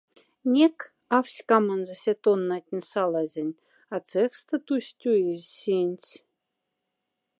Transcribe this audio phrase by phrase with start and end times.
[0.53, 0.77] Няк,
[1.17, 3.57] аф ськамонза ся тоннатнень салазень,
[3.93, 6.09] а цехста «тусть уезь» синць.